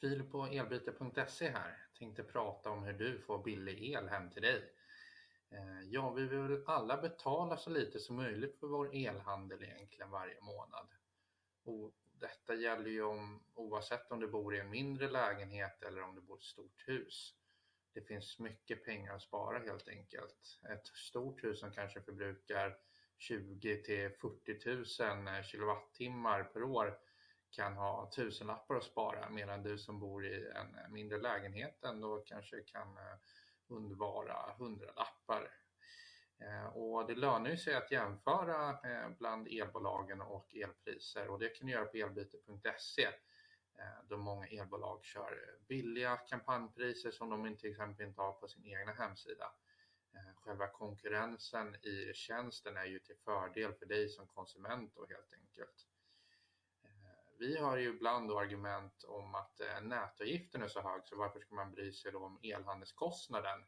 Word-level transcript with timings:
Fil 0.00 0.30
på 0.30 0.46
elbyte.se 0.46 1.50
här. 1.50 1.86
Tänkte 1.98 2.22
prata 2.22 2.70
om 2.70 2.82
hur 2.82 2.92
du 2.92 3.18
får 3.18 3.42
billig 3.42 3.92
el 3.92 4.08
hem 4.08 4.30
till 4.30 4.42
dig. 4.42 4.72
Eh, 5.50 5.80
ja, 5.90 6.12
vi 6.12 6.26
vill 6.26 6.38
väl 6.38 6.62
alla 6.66 6.96
betala 6.96 7.56
så 7.56 7.70
lite 7.70 7.98
som 7.98 8.16
möjligt 8.16 8.58
för 8.60 8.66
vår 8.66 8.94
elhandel 8.94 9.62
egentligen 9.62 10.10
varje 10.10 10.40
månad. 10.40 10.88
Och 11.64 11.92
detta 12.12 12.54
gäller 12.54 12.90
ju 12.90 13.02
om, 13.02 13.42
oavsett 13.54 14.12
om 14.12 14.20
du 14.20 14.28
bor 14.28 14.54
i 14.54 14.60
en 14.60 14.70
mindre 14.70 15.10
lägenhet 15.10 15.82
eller 15.82 16.02
om 16.02 16.14
du 16.14 16.20
bor 16.20 16.36
i 16.36 16.40
ett 16.40 16.44
stort 16.44 16.88
hus. 16.88 17.34
Det 17.92 18.00
finns 18.00 18.38
mycket 18.38 18.84
pengar 18.84 19.14
att 19.14 19.22
spara 19.22 19.58
helt 19.58 19.88
enkelt. 19.88 20.60
Ett 20.70 20.86
stort 20.86 21.44
hus 21.44 21.60
som 21.60 21.72
kanske 21.72 22.00
förbrukar 22.00 22.78
20 23.18 23.82
till 23.82 24.10
40 24.10 25.02
000 25.24 25.36
eh, 25.36 25.42
kilowattimmar 25.42 26.44
per 26.44 26.62
år 26.62 26.98
kan 27.50 27.76
ha 27.76 28.10
tusenlappar 28.10 28.74
att 28.74 28.84
spara 28.84 29.30
medan 29.30 29.62
du 29.62 29.78
som 29.78 30.00
bor 30.00 30.26
i 30.26 30.50
en 30.50 30.92
mindre 30.92 31.18
lägenhet 31.18 31.84
ändå 31.84 32.22
kanske 32.26 32.60
kan 32.60 32.96
eh, 32.96 33.18
undvara 33.68 34.54
hundralappar. 34.58 35.50
Eh, 36.38 36.66
och 36.66 37.06
det 37.06 37.14
lönar 37.14 37.56
sig 37.56 37.74
att 37.74 37.90
jämföra 37.90 38.70
eh, 38.70 39.10
bland 39.18 39.48
elbolagen 39.48 40.20
och 40.20 40.54
elpriser 40.54 41.28
och 41.28 41.38
det 41.38 41.48
kan 41.48 41.66
du 41.66 41.72
göra 41.72 41.84
på 41.84 41.96
elbyte.se 41.96 43.08
då 44.08 44.16
många 44.16 44.46
elbolag 44.46 45.04
kör 45.04 45.58
billiga 45.68 46.16
kampanjpriser 46.16 47.10
som 47.10 47.30
de 47.30 47.56
till 47.56 47.70
exempel 47.70 48.06
inte 48.06 48.20
har 48.20 48.32
på 48.32 48.48
sin 48.48 48.66
egna 48.66 48.92
hemsida. 48.92 49.52
Själva 50.34 50.66
konkurrensen 50.66 51.74
i 51.74 52.12
tjänsten 52.14 52.76
är 52.76 52.84
ju 52.84 52.98
till 52.98 53.16
fördel 53.16 53.72
för 53.72 53.86
dig 53.86 54.08
som 54.08 54.26
konsument 54.26 54.92
då 54.94 55.06
helt 55.06 55.32
enkelt. 55.32 55.86
Vi 57.38 57.58
har 57.58 57.76
ju 57.76 57.88
ibland 57.88 58.30
argument 58.30 59.04
om 59.04 59.34
att 59.34 59.60
eh, 59.60 59.80
nätavgiften 59.82 60.62
är 60.62 60.68
så 60.68 60.80
hög 60.80 61.02
så 61.04 61.16
varför 61.16 61.40
ska 61.40 61.54
man 61.54 61.70
bry 61.72 61.92
sig 61.92 62.12
då 62.12 62.18
om 62.18 62.38
elhandelskostnaden? 62.42 63.64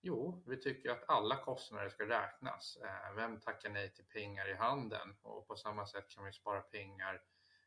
Jo, 0.00 0.42
vi 0.46 0.56
tycker 0.56 0.90
att 0.90 1.08
alla 1.08 1.36
kostnader 1.36 1.88
ska 1.88 2.08
räknas. 2.08 2.78
Eh, 2.84 3.14
vem 3.16 3.40
tackar 3.40 3.70
nej 3.70 3.94
till 3.94 4.04
pengar 4.04 4.50
i 4.50 4.54
handen? 4.54 5.16
Och 5.22 5.48
på 5.48 5.56
samma 5.56 5.86
sätt 5.86 6.08
kan 6.08 6.24
vi 6.24 6.32
spara 6.32 6.60
pengar 6.60 7.22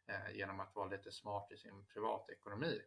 eh, 0.07 0.35
genom 0.35 0.59
att 0.59 0.75
vara 0.75 0.89
lite 0.89 1.11
smart 1.11 1.51
i 1.51 1.57
sin 1.57 1.85
privatekonomi. 1.85 2.81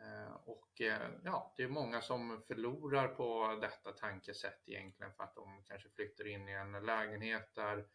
Eh, 0.00 0.32
och 0.32 0.80
eh, 0.80 1.10
ja, 1.24 1.54
det 1.56 1.62
är 1.62 1.68
många 1.68 2.00
som 2.00 2.42
förlorar 2.46 3.08
på 3.08 3.58
detta 3.60 3.92
tankesätt 3.92 4.68
egentligen 4.68 5.12
för 5.12 5.24
att 5.24 5.34
de 5.34 5.62
kanske 5.64 5.88
flyttar 5.88 6.26
in 6.26 6.48
i 6.48 6.52
en 6.52 6.72
lägenhet 6.72 7.54
där 7.54 7.86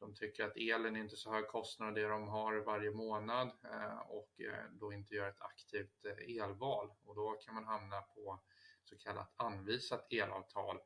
de 0.00 0.14
tycker 0.14 0.44
att 0.44 0.56
elen 0.56 0.96
är 0.96 1.00
inte 1.00 1.16
så 1.16 1.32
hög 1.32 1.48
kostnad 1.48 1.94
det 1.94 2.08
de 2.08 2.28
har 2.28 2.56
varje 2.56 2.90
månad 2.90 3.50
eh, 3.64 3.98
och 3.98 4.40
eh, 4.40 4.64
då 4.70 4.92
inte 4.92 5.14
gör 5.14 5.28
ett 5.28 5.40
aktivt 5.40 6.04
eh, 6.04 6.36
elval 6.36 6.90
och 7.04 7.14
då 7.14 7.32
kan 7.32 7.54
man 7.54 7.64
hamna 7.64 8.00
på 8.00 8.40
så 8.84 8.98
kallat 8.98 9.32
anvisat 9.36 10.12
elavtal 10.12 10.80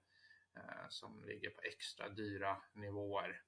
som 0.89 1.25
ligger 1.25 1.51
på 1.51 1.61
extra 1.61 2.09
dyra 2.09 2.57
nivåer 2.73 3.43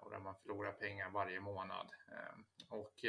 och 0.00 0.10
där 0.10 0.18
man 0.18 0.34
förlorar 0.36 0.72
pengar 0.72 1.10
varje 1.10 1.40
månad. 1.40 1.90
Och 2.68 3.04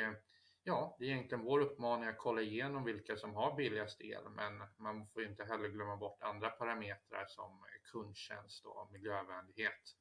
ja, 0.63 0.95
det 0.99 1.05
är 1.05 1.09
egentligen 1.09 1.43
vår 1.43 1.59
uppmaning 1.59 2.09
att 2.09 2.17
kolla 2.17 2.41
igenom 2.41 2.83
vilka 2.83 3.17
som 3.17 3.35
har 3.35 3.55
billigast 3.55 4.01
el 4.01 4.29
men 4.29 4.63
man 4.77 5.07
får 5.07 5.23
inte 5.23 5.45
heller 5.45 5.69
glömma 5.69 5.97
bort 5.97 6.23
andra 6.23 6.49
parametrar 6.49 7.25
som 7.27 7.65
kundtjänst 7.91 8.65
och 8.65 8.91
miljövänlighet. 8.91 9.95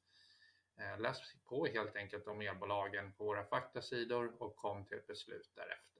Eh, 0.79 0.99
läs 0.99 1.17
på 1.45 1.65
helt 1.65 1.95
enkelt 1.95 2.27
om 2.27 2.41
elbolagen 2.41 3.13
på 3.13 3.23
våra 3.23 3.43
faktasidor 3.43 4.33
och 4.41 4.55
kom 4.55 4.85
till 4.85 4.97
ett 4.97 5.07
beslut 5.07 5.51
därefter. 5.55 5.96